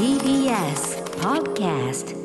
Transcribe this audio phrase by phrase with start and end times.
[0.00, 2.16] TBS Podcast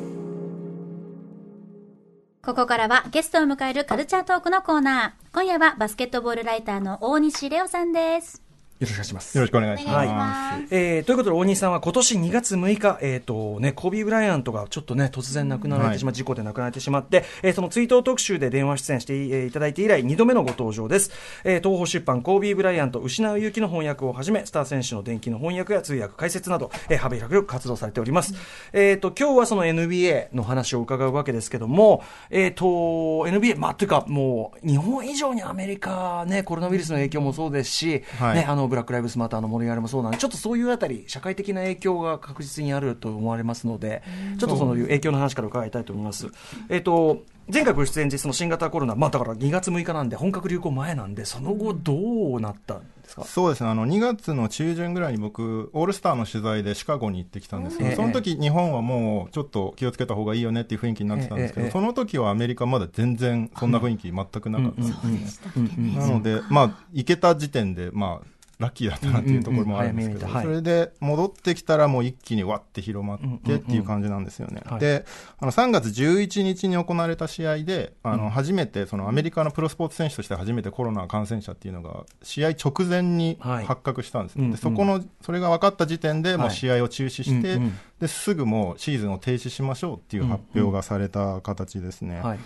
[2.42, 5.34] ここからはゲストを迎えるカルチャートークのコーナー。
[5.34, 8.45] 今夜はバスケットボールライターの大西レオさんです。
[8.78, 9.38] よろしくお願いします。
[9.38, 9.94] よろしくお願いします。
[9.94, 10.74] お願いします。
[10.74, 21.10] えー、ということで、大西さんは今年2月6日、えっ、とね、コービー・ブライアントがちょっとね、突然亡くなられてしま、はい事故で亡くなってしまって、えーその追悼特集で電話出演して、えーいただいて以来、2度目のご登場です。
[21.44, 28.34] えー東宝出版、コービー・ブライアント、失う勇気の翻訳をはじめ、スター選手の伝記の翻訳や通訳、解説など、えー、幅広く活動されております。
[28.74, 44.02] えっ、と、今日はその NBA の話を伺うわけですけども、えっ、と、NBA、まあ、というか、もう、日本以上にアメリカね、コロナウイルスの影響もそうですし、はいね、あの、ブラック・ライブスマターの盛り上がりもそうなんで、ちょっとそういうあたり、社会的な影響が確実にあると思われますので、
[44.38, 46.28] ちょっとその影響の話から伺いたいと思います。
[46.68, 53.22] えっ、と、前回ご出演時、その新型コロナ、まあだから2月6日なんで、本格流行前なんで、その後どうなったんですか？
[53.24, 57.96] そうですね、あの2月の中旬ぐらいに僕、オールスターの取材でシカゴに行ってきたんですけど、ええ。
[57.96, 65.94] その時日本はもうちょっと気をつけた方がいいよねっていう雰囲気になってたんですけど、えその時はアメリカまだ全然そんな雰囲気全くなかったですね。
[65.96, 68.26] なので、まあ、行けた時点で、まあ、
[68.58, 74.62] ラッキーだったなっていうところもあるんですけど、それで戻ってきたらもう一気にわって広まってっていう感じなんですよね。
[74.64, 74.80] はい。
[74.80, 75.04] で、
[75.38, 78.18] あの3月11日に行われた試合で、あうん。
[78.18, 83.66] の初めてそのアメリカのプロスポーツ選手として初めてコロナ感染者っていうのが試合直前にはい。
[83.66, 84.50] 発覚したんですね。
[84.50, 87.60] でそこのそれが分かった時点でもう試合を中止して、
[88.00, 92.20] ですぐもうシーズンを停止しましょうっていう発表がされた形ですね。
[92.20, 92.38] はい。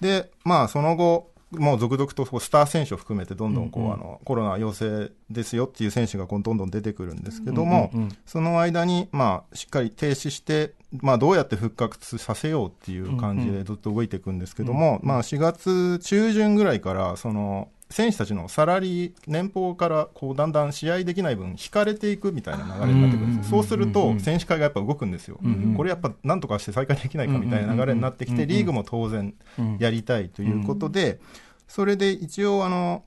[0.00, 3.94] で、まあ、その後、もう続々とスター選手を含めて、どんどんこう、うんうん。
[3.94, 8.16] あのコロナ陽性ですよっていう選手がこうどんどん出てくるんですけども、うんうんうん。
[8.26, 25.38] その間に、まあ、しっかり停止して、まあ、どうやって復活させようっていう感じうんでずっと動いていくんですけども、まあ、4月中旬ぐらいから、その、選手たちのサラリー、年俸からこうだんだん試合できない分、引かれていくみたいな流れになってくるんですそうすると、選手会がやっぱ動くんですよ、
[25.76, 31.20] これやっぱなんとかして再開できないかみたいな流れになってきて、リーグも当然うんやりたいということで、
[31.68, 33.04] それで一応あの、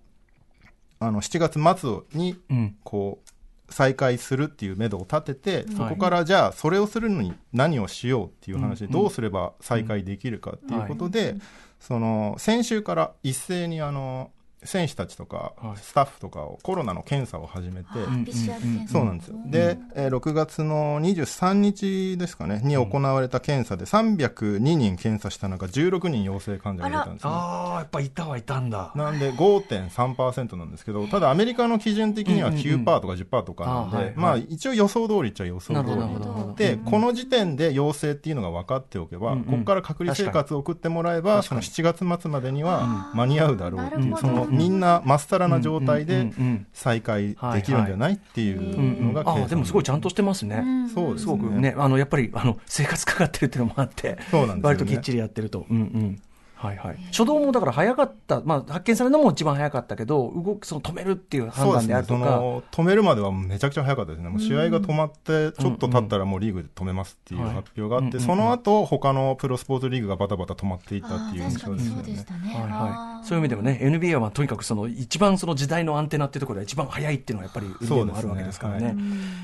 [1.01, 2.75] あの7月末にうん。
[2.85, 3.29] こう
[3.69, 8.91] 再開するっていう目処を立てて、んそこからじゃあ、それをするのに何をしようっていう話で、うん。
[8.93, 11.35] どうすれば再開できるかっていうことで、
[11.81, 14.31] その先週から一斉にあの
[14.67, 15.77] 選手たちとかはい。
[15.77, 18.93] スタッフとかをコロナの検査を始めて、あ PCR 検査。
[18.93, 19.35] そうなんですよ。
[19.47, 27.29] で、えー6月の23日ですかね、に行われた検査で302人検査した中、16人陽性患者が出たんですね。
[27.33, 28.91] ああ、やっぱいたはいたんだ。
[28.95, 32.83] なんで5.3%なんですけど、ただアメリカの基準的にはうんうんうん。
[32.83, 36.55] 9%とか10%とかなんで、まあ一応予想通りっちゃ予想通り。
[36.55, 44.45] で、この時点で陽性っていうのが分かっておけば、ここから隔離生活を送ってもらえば、その7月末までには間に合うだろうっていう、なるほど。
[44.45, 50.63] そのみんなまっさらな状態うんで再開できるんじゃないっていうのがああ、でもすごいちゃんとしてますね。
[50.93, 54.77] そうですすごくね、あの、やっぱり、あの、生活かかってるっていうのもあって、そうなんですよね。
[54.77, 55.65] 割ときっちりやってると。
[55.69, 56.21] うんうん。
[56.57, 56.97] はいはい。
[57.11, 62.19] 初動もだから早かった、まあ、発見されるのも一番早かったけど、動く、その止めるっていう判断であるとか。
[62.19, 67.55] の止めるまではめちゃくちゃ早かったですね、もう試合が止まって、ちょっと経ったらもうリーグで止めますっていうはい。
[67.55, 72.25] 発表があって、その後他のプロスポーツリーグがバタバタ止まっていったっていう印象ですよね。
[72.53, 78.95] はいそういう意味でもね、NBA はまあとにかくその一番その時代のアンテナっていうところが一番早いっていうのがやっぱり NBA もあるわけですからね。
[78.95, 78.97] そう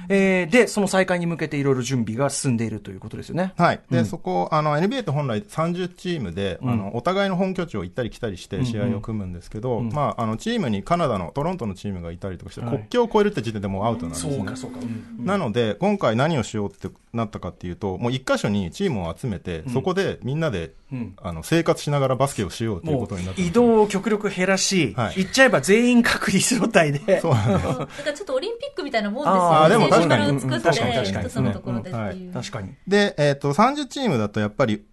[0.09, 3.53] えーで、その再開に向けていろいろ準備が進んでいるということですよね。
[3.57, 3.81] はい。
[3.90, 4.06] で、うん。
[4.06, 6.69] そこ、あの、NBA って本来30チームで、うん。
[6.69, 14.36] あの、お互いの本拠地を行ったり来たりしうんうんて試合を組むんですけど、うんまあ、あの、チームにカナダの、トロントのチームがいたりとかして、はい国境を越えるって時点でもうアウトなんですね。
[14.36, 14.80] そうか、そうか。
[14.80, 27.19] うんなので、今回何をしようってなったかっていうと、もう一箇所にチームを集めて、そこでみんなで、うんあの、生活しながらバスケをしようというもことになったんですう移動を極力減らし、はい行っちゃえば全員隔離状態で。
[27.19, 27.68] そうなんです。
[27.68, 29.96] だからちょっとオリンピックみたいなもんですあーでもよね。
[29.97, 32.34] 選手確かに村を作って、確かに確かに一つのところでっていう。
[32.34, 32.74] 確かに。
[32.88, 34.84] で、えっ、と、30チームだとやっぱり、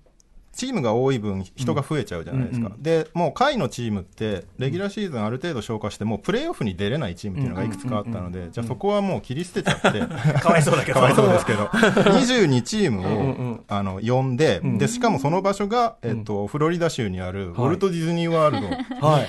[0.53, 10.01] チームが多い分、人が増えちゃうじゃないですか、うんうんでもう下位のチームって、レギュラーシーズンある程度消化して、もうプレーオフに出れないチームっていうのがいくつかあったので、じゃあそこはもう切り捨てちゃって、
[10.41, 11.01] かわいそうだけど。
[11.01, 18.61] かわいそうですけど、22チームを、うんうんあの呼んで、で、しかもその場所が、えっ、と、フロリダ州にあるウォルト・ディズニー・ワール
[19.01, 19.29] ド、はい。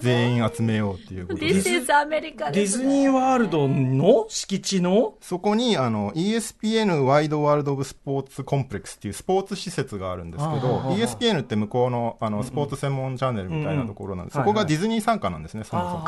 [0.00, 1.46] 全員集めようっていうことで。
[1.46, 5.14] This is America ディズニーワールドの敷地の？
[5.20, 16.04] そこにあの ESPN ワイドワールド・オブ・スポーツ・コンプレックスっていうスポーツ施設があるんですけど、ど、うん ESPN って向こうのあのスポーツ専門チャンネルみたいなところなんです、そこがディズニー傘下なんですね、そも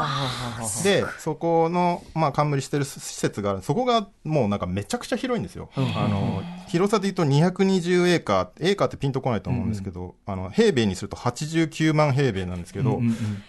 [0.60, 0.82] そも。
[0.84, 5.70] で、そこの、まあ、冠してる施設がある、そこがもうなんかめちゃくちゃ広いんですよ。
[5.76, 13.00] あの、広さで言うと220エーカー、エーカーってピンとこないと思うんですけど、あの、平米にすると89万平米なんですけど、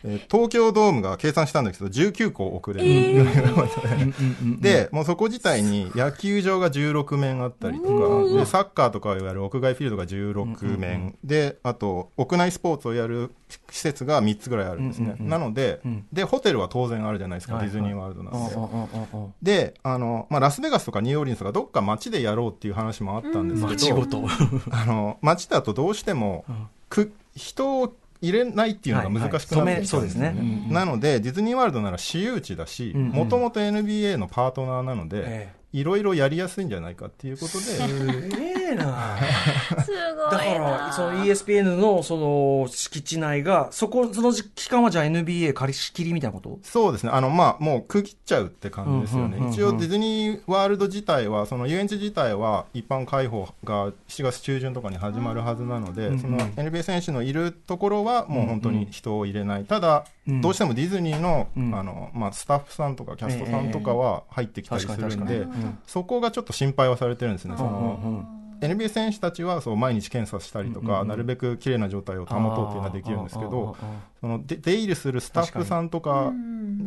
[0.03, 3.23] えー東京ドームが計算したんですけど、19個遅れる。
[3.23, 3.45] ぐらい
[4.05, 7.83] ので、もうそこ自体に野球場が16面あったりと
[8.29, 13.31] か、で、サッカーとかをやる屋外フィールドが16面、で、あと、屋内スポーツをやる
[13.69, 15.15] 施設が3つぐらいあるんですね。
[15.19, 15.81] なので、
[16.11, 18.55] で、ホテルは当然あるじゃないですか、ディズニーワールドなんで。
[19.41, 24.23] で、あの、まあ、ラスベガスとかニューオーリンズとかどっか街でやろうっていう話もあったんですけど、街ごと。
[24.71, 26.45] あの、街だとどうしても、
[26.89, 30.35] く、人を入れないっていうのが難しくなってきたんですね。
[30.69, 39.17] なので、ディズニーワールドなら私有地だし、もともと NBA のパートナーなので、えいろいろやりやすいんじゃないかっていうことで、すげえな。
[39.83, 46.59] すごだかいなら、その ESPN のその敷地内が、そこ、その期間はじゃあ NBA 借りしきりみたいなこと？
[46.63, 49.27] そうですね、あの、まあ、もう区切っちゃうって感じですよね。
[49.27, 49.53] うんうんうんうん。
[49.53, 59.65] 一応ディズニーワールド自体は、その遊園地自体は一般開放が7月中旬とかに始まるはずなので、うんその NBA 選手のいるところはもう本当に人を入れない。
[59.65, 60.39] ただ、うん。
[60.41, 61.75] どうしてもディズニーの、うん。
[61.75, 67.55] あの、まあ、スタッフさんとかキャストさんとかは入ってきたりするんで確かにうん、そこがちょっと心配はされてるんですね。
[67.57, 68.25] その
[68.61, 73.75] NBA 選手たちはそう毎日検査したりとか、なるべく綺麗な状態を保とうっていうのはできるんですけど、
[74.21, 76.31] そので出入りするスタッフさんとか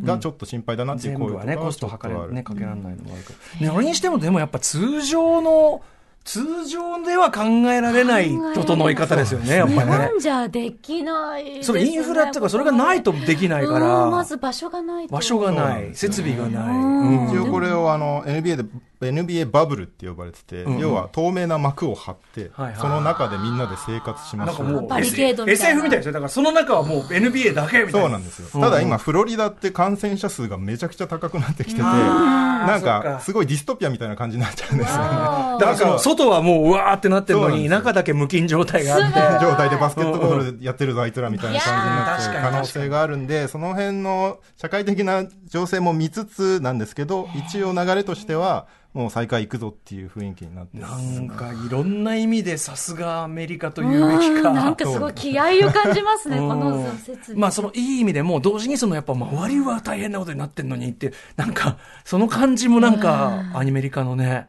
[0.02, 3.66] がちょっと心配だなっていう声とかコスト測れね、かけられないのもあるから。
[3.66, 5.82] ね、それにしても、でもやっぱ通常の、
[6.24, 7.42] 通常では考
[7.72, 9.98] えられない整い方ですよね、やっぱりね。
[9.98, 11.62] なんじゃできないですね。
[11.64, 15.12] それインフラっていうか、それがないとできないかうんら、まず場所がないと。
[15.14, 16.76] 場所がない、設備がない。
[16.76, 18.64] うん一応これをあの NBA で
[19.00, 20.80] NBA バブルって呼ばれてて、うんうん。
[20.80, 22.76] 要は透明な膜を張って、はいはい。
[22.76, 25.80] その中でみんなで生活しましょうなんかもう、バリケードみたいな。
[25.80, 26.12] SF みたいですよ。
[26.12, 28.00] だからその中はもう NBA だけみたいな。
[28.00, 33.20] そうなんですよ、うんただ今フロリダって感染者数がめちゃくちゃ高くなってきてて、あーなんかか。
[33.20, 35.04] すごいディストピアみたいな感じになっちゃうんですよね。
[35.04, 39.44] だから外はもううわーってなってるのに、中だけ無菌状態があって。
[39.44, 50.78] 状態でバスケットボールやってるぞあいつらみたいな感じになっちゃういやー可能性があるんで、その辺の社会的な情勢も見つつなんですけど、一応流れとしては、もう再開行くぞっていう雰囲気になって。
[50.78, 54.48] ますなんかいろんな意味でさすがアメリカと言うべきか。
[54.48, 57.38] うんなんかすごい気合を感じますね、この設備。
[57.38, 64.48] まあそのいい意味でも同時にそのやっぱ周りは大変なことになってんのにってなんかその感じもなんかアニメリカのね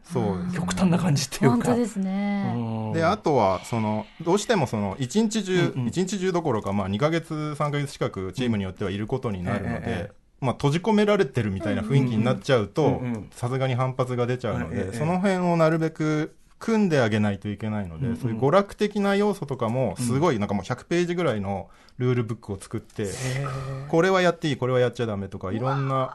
[0.54, 1.48] 極端な感じっていうか。
[1.50, 2.52] 本当ですね。
[2.56, 2.58] う
[2.90, 2.92] ん。
[2.92, 5.88] であとはそのどうしてもその一日中、うんうん。
[5.88, 14.96] 一日中どころかまあ2ヶ月3ヶ月近くチームによってはいることになるので、えええまあ、閉じ込められてるみたいな雰囲気になっちゃううんとうんさすがに反発が出ちゃうので、ええ。
[14.96, 23.08] その辺をなるべく組んであげないといけないので、うんうんそういう娯楽的な要素とかもすごいなんかもう100ページぐらいのルールブックを作って、
[23.88, 26.08] これはやっていいこれはやっちゃダメとかいろんな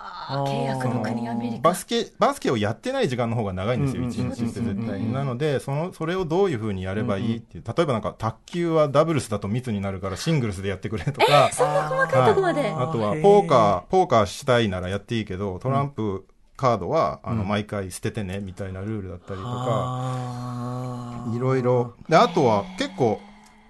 [0.48, 1.62] 契約の国アメリカ。
[1.62, 5.14] バスケ、バスケをやってない時間の方が長いんですよ、うん一日って絶うんうんうん対に。
[5.14, 7.64] なので、その、それをどういう風にやればいいっていう。
[7.66, 11.50] 例えばなんか、卓球はダブルスだと密になるからシングルスでやってくれとか。
[11.52, 12.70] そんな細かいとこまで。
[12.70, 16.26] あとはポーカー、ポーカーしたいならやっていいけど、トランプ
[16.58, 17.48] カードは、あの、うん。
[17.48, 21.96] 毎回捨ててね、みたいなルールだったりとか、いろいろ。
[22.10, 23.20] で、あとは、結構、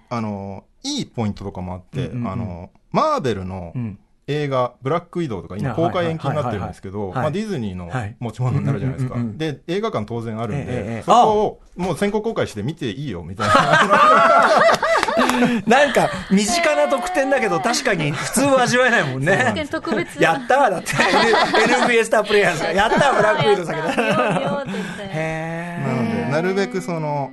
[0.08, 2.32] あの、いいポイントとかもあって、うんうんうん。
[2.32, 3.98] あの、マーベルのうん。
[4.28, 8.16] 映画、ブラックウィドウとか今公開延期になってるんですけど、まあディズニーのはい。
[8.18, 9.16] 持ち物になるじゃないですか。
[9.36, 13.54] で、映画館当然あるんで、そこをもう先行公開して見ていいよ、みたいな。
[15.66, 19.52] なんか身近な特典だけど確かに普通は味わえないもんね。
[19.56, 20.22] に特別。
[20.22, 20.92] やったーだって。
[20.92, 22.96] NBA スタープレイヤーズがやった。
[22.96, 24.64] ーブラックウィドウ先だ。
[25.08, 27.30] へなので、なるべくその、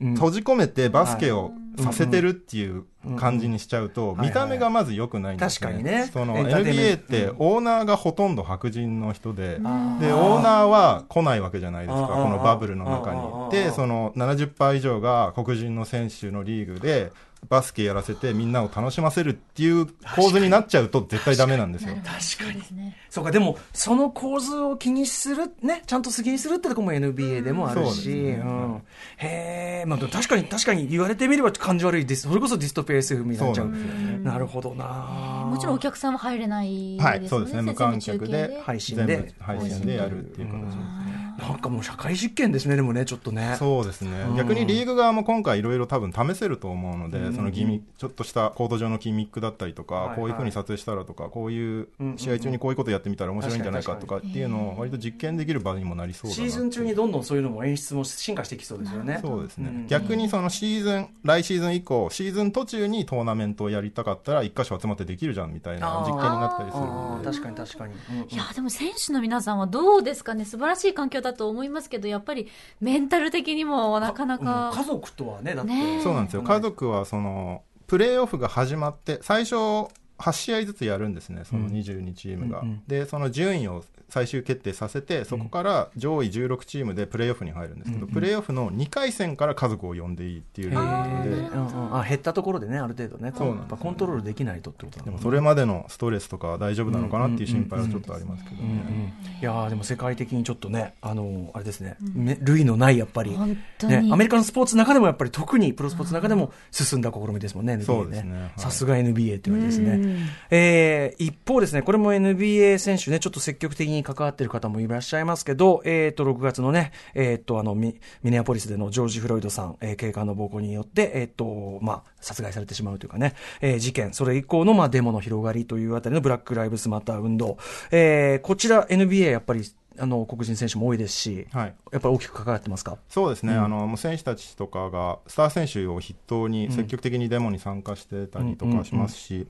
[0.00, 0.14] うん。
[0.14, 2.84] 閉じ込めてバスケをさせてるっていう
[3.16, 4.20] 感じにしちゃうと、ん。
[4.20, 6.10] 見た目がまず良くないんです確かにね。
[6.12, 13.50] そのエンターテインメ NBA ってオーナーがほとんど白人の人で、ーで、オーナーは来ないわけじゃないですか、このバブルの中に。
[13.50, 17.12] で、その70%以上が黒人の選手のリーグで、
[17.48, 21.94] バスケやらせてみんなを楽しませるっていう構図になっちゃうと絶対ダメなんですよ。
[22.38, 22.92] 確かに。
[23.08, 28.82] そうか、でも、その構図を気にする、ね、ちゃんと気にするってとこも NBA でもあるそうですし、ねうん
[29.16, 32.28] へえ、まあ、確かに、確かに言われてみれば感じ悪いです。
[32.28, 33.54] それこそディストピア SF になっちゃう。
[33.54, 37.18] そうなんですよなるほどなもちろんお客さんは入れないですよね。
[37.18, 37.62] はい、そうですね。
[37.62, 41.27] 無観客で配信全で部配信でやるっていう形ですね。
[41.38, 43.54] なんかもう社会実験ですね、でもね、ちょっとね。
[43.58, 44.36] そうですね、うん。
[44.36, 47.34] 逆にリーグ側も今回、いろいろ多分試せると思うので、うん。
[47.34, 50.16] そのギミちょっとしたコート上のギミックだったりとか、はいはい。
[50.16, 59.18] こういうふうに撮影したらとか、こういううん試合中にこういうことやってみたら面白いんじゃないかとかっていうのを、割と実験できる場にもなりそうだなシーズン中にどんどんそういうのも演出も進化してきそうですよね。
[59.22, 59.86] そうですね、うん。
[59.86, 67.28] 逆にそのシーズン、来シーズン以降、シーズン途中にトーナメントをやりたかったら、一箇所集まってできるじゃんみたいな実験になったりするあので。
[67.28, 67.94] ー確かに確かに。
[68.10, 68.28] うんうん。
[68.28, 70.44] いや、でも選手の皆さんはどうですかね。
[70.44, 72.48] 素晴らしい環境だと思いますけど、やっぱり
[72.80, 74.72] メンタル的にもなかなうんか。
[74.74, 76.00] 家族とはね、だって。
[76.02, 82.60] そうなんですよ、家族はそのプレーオフが始まって、最初、8試合ずつやるんですね、その22チームが。
[82.60, 82.82] うんうん。
[82.86, 88.14] で、その順位を最終決定させて、そこから上位16チームでプレーオフに入るんですけど、うんうん。
[88.14, 91.24] プレーオフの2回戦から家族を呼んでいいっていうルへー。
[91.24, 91.36] ルで。
[91.36, 91.96] ーうんうん。
[91.98, 99.14] あ減ったところでね、ある程度ね、そうなんですやっぱコントロールできないとってことだでもそれまでのストレスとか大丈夫なのかなっていう心配はちょっとありますけどね。
[99.40, 107.84] いやーでも世界的にちょっとね、あのーあれですね、め類のないやっぱり、ね、アメリカのスポーツの中でもやっぱり特にプロスポーツの中でも進んだ試みですもんね、NBA ね。
[107.84, 108.40] そうですね。
[108.40, 108.52] はい。
[108.56, 109.98] さすが NBA ってわけですね。
[110.08, 110.26] うん。
[110.50, 127.58] えー一方ですね、これも NBA 選手ね、ちょっと積極的に関わっている方もいらっしゃいますけど、えっ、と、6月のね、えっ、と、あのミ、ミネアポリスでのジョージ・フロイドさん、えー警官の暴行によって、えっ、と、まあ、殺害されてしまうというかね、えー事件、それ以降の、まあ、デモの広がりというあたりのブラック・ライブスマター運動、
[127.90, 129.62] えーこちら NBA やっぱり、
[130.00, 131.74] あの、黒人選手も多いですし、はい。
[131.92, 132.98] やっぱり大きく関わってますか？
[133.08, 133.64] そうですね、うん。
[133.64, 139.48] あのもう選手たちとかが、スター選手を筆頭に積極的にデモに参加してたりとかしますし、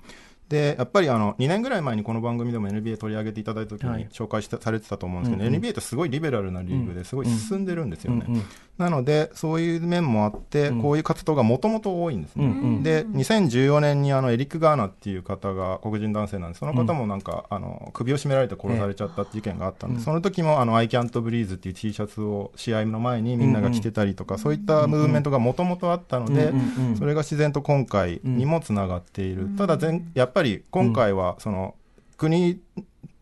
[0.48, 3.98] でやっぱりあの2年ぐらい前にこの番組でも NBA 取り上げていただいたときはい。
[3.98, 5.62] に紹介したされてたと思うんですけど、うんうん。
[5.62, 8.24] NBA ってすごいリベラルなリーグですごい進んでるんですよね。
[8.28, 8.42] うんうん
[8.78, 10.82] なので、そういう面もあって、うん。
[10.82, 12.44] こういう活動がもともと多いんですね。
[12.44, 20.02] うんうんで、2014年にあのエリック・ガーナっていう方が黒人男性なんです、その方もなんか、あの首を絞められて殺されちゃった事件があったんで、うん。
[20.02, 29.48] その時もあの I can't breathe っていう T シャツを試合の前にみんなが着てたりとか、そういったムーブメントがもともとあったので、うんうんうんそれが自然と今回にもつながっている。
[29.56, 30.37] ただ全、やっぱり
[30.70, 31.74] 今回はその
[32.16, 32.60] 国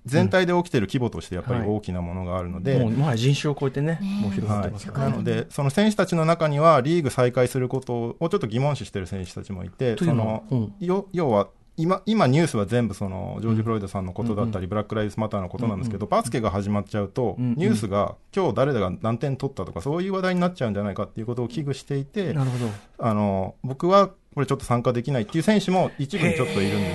[0.05, 5.11] 全体で起きている規模としてやっぱり大きなものがあるので、もう、もはや人種を超えてね、もう広がっはいてますからね。
[5.11, 10.43] なので、その選手たちの中には、リーグ再開することをちょっと疑問視している選手たちもいて、といそのは？
[10.49, 10.75] うん。
[10.79, 17.55] よ要は今、今ニュースは全部そのジョージ・フロイドさんのことだったり、ブラック・ライブズ・マターのことなんですけど、バスケが始まっちゃうと、うんうん。
[17.57, 22.71] ニュースが今日誰々が何点取ったとか、そういう話題になっちゃうんじゃないかっていうことを危惧していて、なるほど。
[22.99, 26.95] あの僕はこれちょっと参加できないっていう選手も一部にちょっといるんで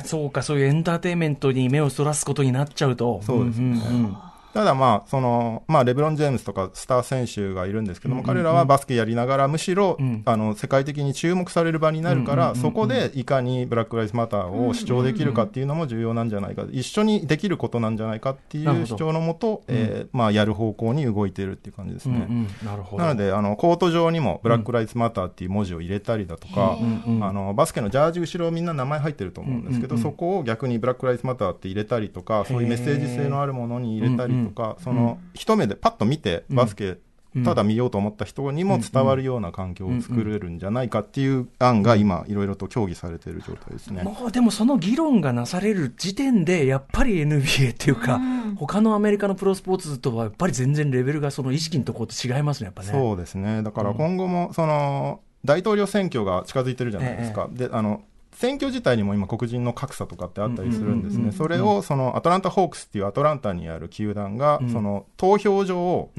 [0.00, 0.08] すよ。
[0.20, 3.20] そうか、そういうエンターテインメントに目をそらすことになっちゃうと。
[3.24, 4.16] そうですねんんん
[4.54, 10.22] ただまあ、その、まあ、レブロン・ジェームズとかスター選手がいるんですけども、彼らはバスケやりながら、むしろ、うん。
[10.24, 12.56] あの、世界的に注目される場になるから、うんうんうん。
[12.58, 22.26] うんそこでいかにブラック・ライズ・マターを主張できるかっていうのも重要なんじゃないか、一緒にできることなんじゃないかっていう主張のもと、えーまあ、やる方向に動いているっていう感じですね。
[22.28, 23.02] うんうんなるほど。
[23.02, 30.12] なので、あの、コート上にも、ブラック・ライズ・マターっていう文字を入れたりだとか、うんうんあの、バスケのジャージ後ろみんな名前入ってると思うんですけど、うんうんうん。
[30.12, 36.98] そこを逆にブラック・ライズ・マターって入れたりとか、そういうメッセージ性のあるものに入れたりとか、その、一目でパッと見て、バスケ、うん
[37.42, 44.04] ただ見ようと思った人にも伝わるような環境を作れるんじゃないかっていう案が今、いろいろと協議されている状態ですね。
[44.04, 48.20] もうでもその議論がなされる時点で、やっぱり NBA っていうか、
[48.56, 52.88] 他のアメリカのプロスポーツとはやっぱり全然レベルがその意識のところと違いますね、やっぱね。
[52.92, 53.64] そうですね。
[53.64, 57.48] だから今後も、その、大統領選挙が近づいてるじゃないですか。
[57.52, 58.02] で、あの、
[58.34, 61.32] 選挙自体にも今黒人の格差とかってあったりするんですね。
[61.32, 66.10] それを、その、アトランタ・ホークスっていうアトランタにある球団が、その、投票所を、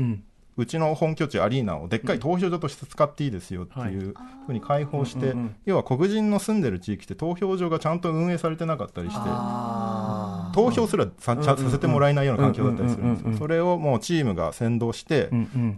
[0.57, 4.13] うちの本拠地アリーナをでっかい投票所として使っていいですよっていう
[4.47, 13.37] ふうに開放して、要は黒人の住んでる地域って投票所がちゃんと運営されてなかったりして、あ投票すらささせてもらえないような環境だったりするんですよ。
[13.37, 15.29] それをもうチームが先導して。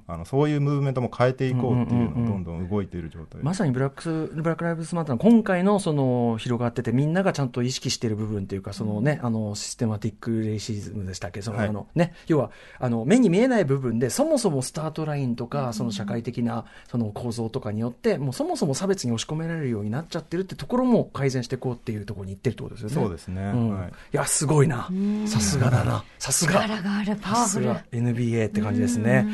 [0.07, 3.41] あのそういうムーブメントも変えていこうっていうのをどんどん動いている状態。
[3.41, 11.41] まさにブラックス、ブラックライブスマターの今回のその広がってて、みんながちゃんと意識している部分っていうか、そのね、あの、システマティックレイシズムでしたっけ？
[11.41, 11.69] その、はい。
[11.69, 22.96] あのね、要は、あの、目に見えない部分で、そもそもスタートラインとか、その社会的な、その構造とかによって、もうそもそも差別に押し込められるようになっちゃってるってところも改善していこうっていうところに行ってるってことですよね。
[22.96, 23.41] そうですね。
[23.41, 23.77] うん。
[23.77, 23.89] はい。
[23.89, 24.89] いや、すごいな。
[25.25, 26.03] さすがだな。
[26.19, 26.63] さすが。
[26.63, 27.69] 力がある、パワフル。
[27.91, 29.25] NBA って感じですね。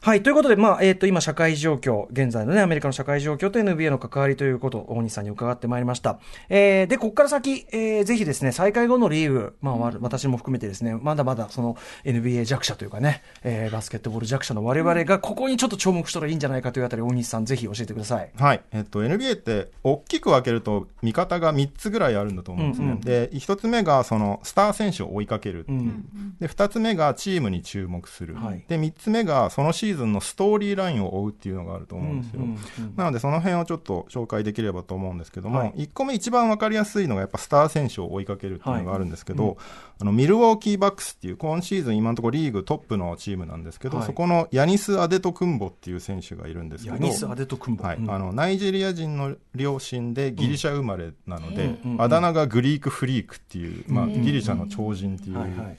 [0.00, 6.18] はい、ということで、まあ、えっ、と、今、社会状況、現在のね、アメリカの社会状況と NBA の関わりということを、大西さんに伺ってまいりました。
[6.48, 18.30] えー、で、ここから先、えー、ぜひですね、再開後のリーグ、まあ、わ私も含めてですね、まだまだ、その、NBA 弱者というかね、えー、バスケットボール弱者の我々が、ここにちょっと注目したらいいんじゃないかというあたり、大西さん、ぜひ教えてください。
[18.36, 18.60] はい。
[18.72, 22.86] えっと、NBA って、大きく分けると、見方が3つぐらいあるんだと思うんですね。
[22.86, 25.78] うんうんで、1つ目が、その、スター選手を追いかけるっていう。
[25.78, 26.36] うん。
[26.38, 28.34] で、2つ目が、チームに注目する。
[28.34, 28.64] はい。
[28.68, 32.42] で、3つ目が、そのシーズンのストーリーラインを追うっていうのがあると思うんですよ。
[32.42, 32.58] うんうん
[32.96, 35.72] なので、その辺をちょっと紹介できればと思うんですけども、はい。
[35.76, 39.56] 1個目一番分かりやすいのが、やっぱスター選手を追いかけるっていうのがあるんですけど、
[40.00, 44.06] あの、ミルウォーキーバックスっていう、今シーズン今のところリーグトップのチームなんですけど、はい。
[44.06, 47.84] そこのヤニス・アデト・クンボっていう選手がいるんですけど、ヤニス・アデト・クンボ。
[47.84, 48.10] はい、うん。
[48.10, 54.22] あのナイジェリア人の両親でギリシャ生まれなので、うんあだ名がグリークフリークっていう、まあ、うん。
[54.22, 55.76] ギリシャの超人っていう、はいはい。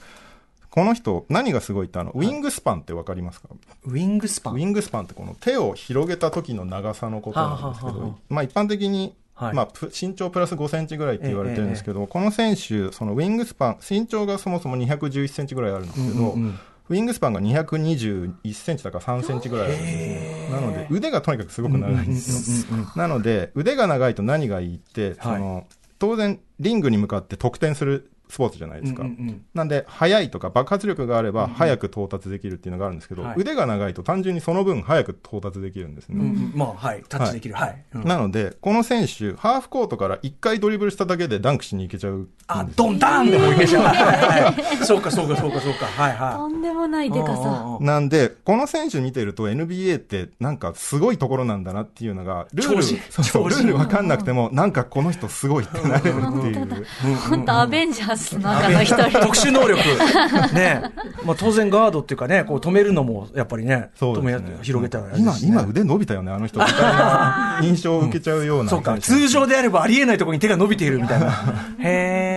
[0.70, 3.48] この人何がすごいってあのウィングスパンってわかりますか、
[3.86, 4.56] ウィングスパン。
[4.56, 9.54] ウィングスパンってこの手を広げた時の長さのことなんですけはあはあはど、まあ、一般的に、はい。
[9.54, 16.60] まあ、プ身長プラス5センチぐらいって言われてるんですけど、この選手そのウィングスパン身長がそもそも211センチぐらいあるんですけど、うんうんうん。
[16.89, 20.60] ウィングスパンが221センチだから3センチぐらいあるんですよ。
[20.60, 25.65] なので腕がとにかくすごく長いんですよ、なので腕が長いと何がいいって、その
[26.00, 37.03] 当然リングに向かって得点するスポーツじゃないですか、うんうんうんなんで速いとか爆発力があれば早く到達できるっていうのがあるんですけど、はい腕が長いと単純にその分早く到達できるんですね、うんうんまあ、はい。
[37.08, 37.55] タッチできる。
[37.55, 37.86] はい。
[37.94, 43.84] うんなのでこの選手ハーフコートから1回ドリブルしただけでダンクしに行けちゃうあ、ドンダーンでもいけちゃう。
[43.84, 45.86] はいはいそうか、そうか、そうか、そうか。
[45.86, 47.12] はいはとんでもないい。
[47.12, 47.41] でかさ。
[47.41, 56.86] うんうんうんなんで、この選手見てると NBA ってなんかすごいところなんだなっていうのが、ルール、そうそうルールわかんなくても、なんかこの人すごいってなれるっていう。
[57.29, 59.19] 本当アベンジャーズの中の一人。
[59.19, 59.79] 特殊能力。
[60.53, 60.81] ね
[61.24, 66.60] まあ当然ガードっていうかね、こう止めるのもやっぱりね、そうね止め広げたら、今、今腕伸びたよね、あの人。
[67.62, 68.69] 印象を受けちゃうような。
[68.69, 71.27] そうか、通常であればありえないところに手が伸びているみたいな。
[71.79, 72.35] へー。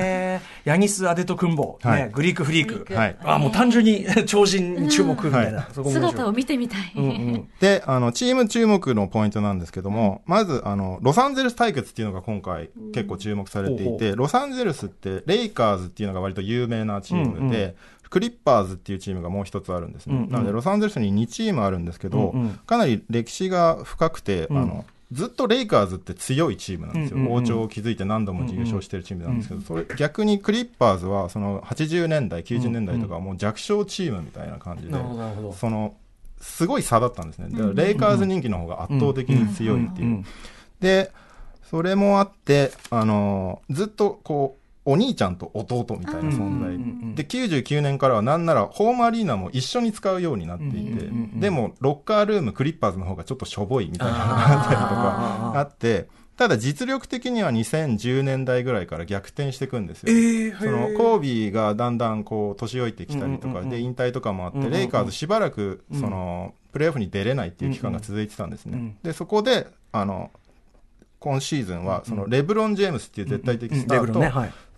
[0.68, 2.02] ヤニス・アデト・クンボ、はい。
[2.02, 2.94] ね、グリーク・フリーク。
[2.94, 3.16] はい。
[3.22, 5.60] あ、もう単純に 超人に注目みたいな。
[5.60, 5.66] はい。
[5.72, 6.92] そこも面白い姿を見てみたい。
[6.94, 7.48] うんうん。
[7.58, 17.74] で、あの、チーム注目のポイントなんですけども、まず、あの、ロサンゼルス対決っていうのが今回結構注目されていて、ロサンゼルスってレイカーズっていうのが割と有名なチームで、うん
[18.10, 20.16] クリッパーズっていうチームがもう一つあるんですね。
[20.16, 20.30] うんうん。
[20.30, 22.50] なので、ロサンゼルスに2チームあるんですけど、うんうん。
[22.66, 27.30] かなり歴史が深くて、んあの、ずっとレイカーズって強いチームなんですよ。
[27.30, 34.94] 王朝を築いて何度も優勝してるチームなんですけど、それ逆にクリッパーズはその80年代、90年代とかはもう弱小チームみたいな感じで。
[35.58, 35.94] その
[36.40, 40.24] すごい差だったんですね、だからレイカーズ人気の方が圧倒的に強いっていう。
[40.80, 41.10] で、
[41.64, 66.00] それもあって、あのずっとこう、お兄ちゃんと弟みたいな存在、で99年からはなんならホームアリーナも一緒に使うようになっていて、でもロッカールームクリッパーズの方がちょっとしょぼいみたいなのがあったりとかあってただ実力的には2010年代ぐらいから逆転していくんですよ、えー、そのコービーがだんだんこう年老いてきたりとかで引退とかもあって、レイカーズしばらくうん。
[66.00, 70.30] そのプレーオフに出れないっていう期間が続いてたんですね、でそこであの
[71.20, 74.22] 今シーズンはそのレブロン・ジェームスっていう絶対的スターと。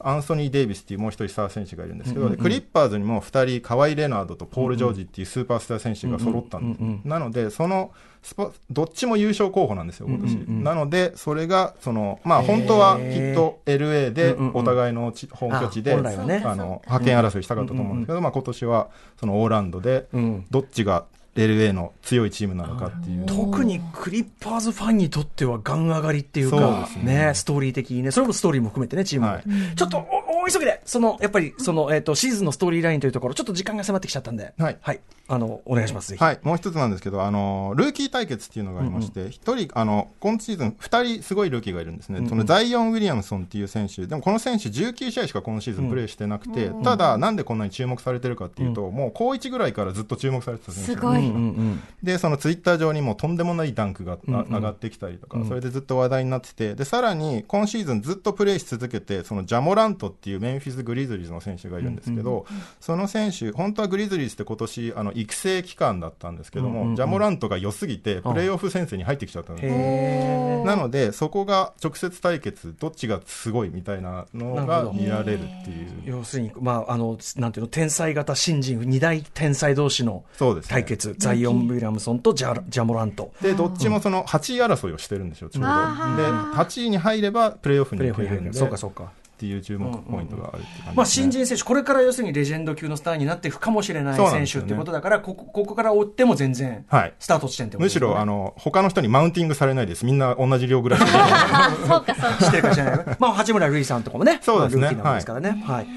[0.03, 7.90] アンソニー・デイビスっていうもう一人スター選手がいるんですけど、クリッパーズにも2人、カワイ・レナードとポール・ジョージっていうスーパースター選手が揃ったんです、なので、その
[8.22, 20.46] スポどっちも優勝候補なんですよ、今年、なので、それがその、まあ、本当はきっと LA でお互いのち本拠地で、あの派遣争いしたかったと思うんですけど、まあ今年はそのオーランドで、うん。
[20.50, 21.05] どっちが
[21.40, 23.26] LA の強いチームなのかっていう。
[23.26, 27.26] 特にクリッパーズファンにとってはガン上がりっていうそうかですね。
[27.26, 28.11] ねストーリー的にね。
[28.11, 29.44] それもストーリーも含めてねチームの、はい。
[29.76, 30.81] ちょっとお大急ぎで。
[30.85, 34.55] そのやっぱりその、えっとシーズンのストーリーラインというところちょっと時間が迫ってきちゃったんで。
[34.57, 35.01] はい。
[35.33, 42.29] あのお願いしますはい、もう一つなんですけど、あの、ルーキー対決っていうのがありまして、一、人、あの、今シーズン二人すごいルーキーがいるんですね。
[42.29, 51.19] そのザイオン・ウィリアムソンっていう選手、でもこの選手19試合しか今シーズンプレーしてなくて、ただ、なんでこんなに注目されてるかっていうと、もう高1ぐらいからずっと注目されてた選手すごい。
[51.19, 54.40] うんうんで、そのツイッター上にもとんでもないダンクが、うんうん。
[54.40, 62.44] あ上がってきたりとか、それでずっと話題になってて、で、さらに今シーズンずっとプレーし続けて、そのジャモラントっていうメンフィス・グリズリーズの選手がいるんですけど、
[62.80, 75.87] その選手、本当はグリズリーズって今年、あの、育成期間だったんですけども、ジャモラントが良すぎて、プレーオフ戦線に入ってきちゃったんですなので、そこが直接対決、どっちがすごいみたいなのが見られるっていう。
[76.04, 80.24] 要するに、まあ、あの、なんていうの、天才型新人、二大天才同士の
[80.68, 83.33] 対決、ザイオン・ウィリアムソンとジャラジャモラント。
[83.40, 85.68] で、どっちもその8位争いをしてるんですよ、ちょうど。
[85.68, 88.52] で、あー8位に入ればプレーオフに行けるんで。
[88.52, 89.12] そうか、そうか。
[89.40, 90.62] っていう注目ポイントがある
[90.94, 97.14] まあ、新人選手、これから要するにレジェンド級のスターになっていくかもしれない選手ってことだから、ここここから追っても全然、はい。
[97.18, 98.00] スタート地点ってことむですね。
[98.00, 100.05] しろあの他の人にマウンティングされないです。
[100.05, 101.07] みんな同じ量ぐらいで。
[101.09, 102.44] あ、 そうか、そうか。
[102.44, 103.16] してるかしらない。
[103.18, 104.83] まあ、八村塁さんとかもね、そうですね。
[104.83, 105.64] まあルーキーなんですからね。
[105.66, 105.85] はい。
[105.85, 105.88] い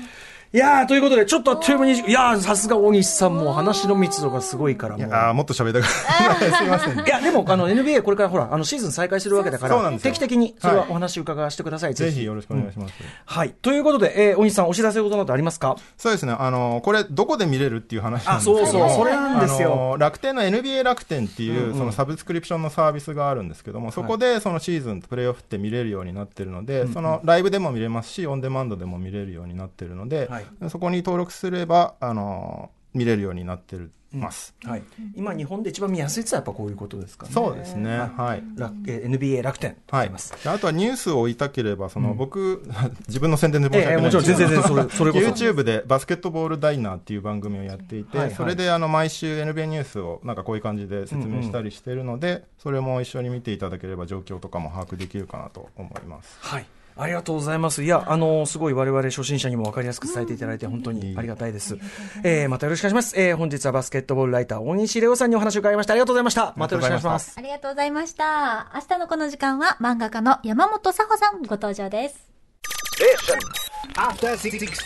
[0.57, 5.07] やー、ということで、ちょっとあっという間に、いやー、さすが大西さんも話の密度がすごいから、もう。
[5.07, 6.99] いやーもっと喋りたかったすいません。
[6.99, 10.11] いや、でも、あの、NBA これからほら、あの、シーズン再開するわけだから、そうなんですよ。
[10.11, 12.93] 定期的に、それははいお話伺わせてください、ぜひよろしくお願いします、
[13.25, 13.55] はい。
[13.63, 15.75] ということで、えー、大西さん、お知らせことなどありますか？
[15.97, 16.35] そうですね。
[16.37, 18.57] あのこれどこで見れるっていう話なんあ、ですけど。
[18.59, 19.73] そうそう、それなんですよ。
[19.73, 34.55] あの楽天の NBA 楽天っていう、そのサブスクリプションのサービスがあるんですけども、そこでそのシーズン、プレーオフって見れるようになってるので、そのライブでも見れますし、オンデマンドでも見れるようになってるので、はいそこに登録すれば、あの見れるようになってるます。
[34.63, 34.83] はい。
[35.15, 37.31] 今、日本で一番見やすいやっぱこういうことですかね。
[37.33, 38.43] そうですね、はい。
[38.55, 40.11] 楽えー NBA 楽天はい、
[40.45, 42.63] あとはニュースを追いたければ、その僕、
[43.07, 56.37] 自分の宣伝で申し訳ないええもちろん全然全然それそれこそ YouTube でバスケットボールダイナーっていう番組をやっていて、はいはいそれであの毎週 NBA ニュースをなんかこういう感じで説明したりしてるので、それも一緒に見ていただければ状況とかも把握できるかなと思います。
[56.41, 56.65] はい。
[56.95, 57.83] ありがとうございます。
[57.83, 61.77] いや、あのすごい我々初心者にも分かりやすく伝えていただいて本当にありがたいです。
[62.23, 63.19] えー、またよろしくお願いします。
[63.19, 65.93] えー、本日はバスケットボールライター、大西レオさんにお話を伺いました。
[65.93, 66.53] ありがとうございました。
[66.55, 67.33] またよろしくお願いします。
[67.37, 68.71] ありがとうございました。
[68.75, 72.29] 明日のこの時間は漫画家の山本佐穂さんご登場です。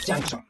[0.08, 0.42] Junction.